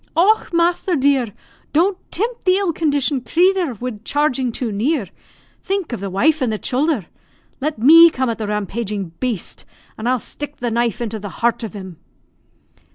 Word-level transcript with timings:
"Och, 0.17 0.51
masther, 0.51 0.95
dear! 0.95 1.27
don't 1.73 1.95
timpt 2.11 2.45
the 2.45 2.55
ill 2.55 2.73
conditioned 2.73 3.23
crathur 3.23 3.75
wid 3.79 4.03
charging 4.03 4.51
too 4.51 4.71
near; 4.71 5.09
think 5.61 5.93
of 5.93 5.99
the 5.99 6.09
wife 6.09 6.41
and 6.41 6.51
the 6.51 6.57
childher. 6.57 7.05
Let 7.59 7.77
me 7.77 8.09
come 8.09 8.27
at 8.27 8.39
the 8.39 8.47
rampaging 8.47 9.11
baste, 9.19 9.63
an' 9.99 10.07
I'll 10.07 10.17
stick 10.17 10.57
the 10.57 10.71
knife 10.71 11.01
into 11.01 11.19
the 11.19 11.29
heart 11.29 11.63
of 11.63 11.73
him." 11.75 11.97